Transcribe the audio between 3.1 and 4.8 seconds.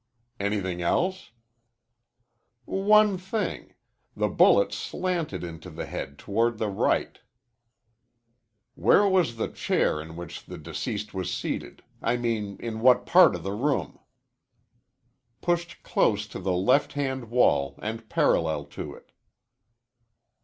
thing. The bullet